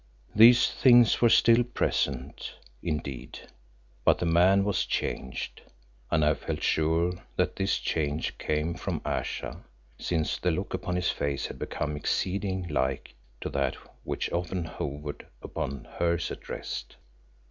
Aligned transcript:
These 0.33 0.71
things 0.71 1.21
were 1.21 1.29
still 1.29 1.63
present 1.63 2.55
indeed, 2.81 3.39
but 4.03 4.17
the 4.17 4.25
man 4.25 4.63
was 4.63 4.83
changed, 4.85 5.61
and 6.09 6.25
I 6.25 6.33
felt 6.33 6.63
sure 6.63 7.13
that 7.35 7.55
this 7.57 7.77
change 7.77 8.35
came 8.39 8.73
from 8.73 9.03
Ayesha, 9.05 9.63
since 9.99 10.39
the 10.39 10.49
look 10.49 10.73
upon 10.73 10.95
his 10.95 11.11
face 11.11 11.45
had 11.45 11.59
become 11.59 11.95
exceeding 11.95 12.67
like 12.67 13.13
to 13.41 13.49
that 13.51 13.75
which 14.03 14.27
often 14.31 14.63
hovered 14.65 15.27
upon 15.43 15.87
hers 15.99 16.31
at 16.31 16.49
rest. 16.49 16.95